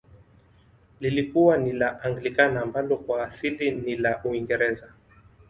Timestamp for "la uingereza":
3.97-4.93